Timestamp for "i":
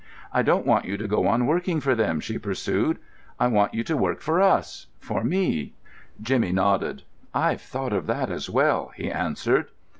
0.33-0.41, 3.39-3.45